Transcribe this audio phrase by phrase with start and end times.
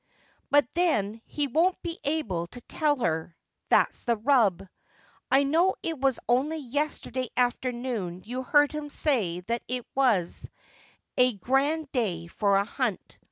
[0.49, 3.35] But then, he won't be able to tell her.
[3.69, 4.67] That's the rub.
[5.31, 10.49] I know it was only yesterday afternoon you heard him say that it was
[11.17, 13.19] a grand day for a hunt.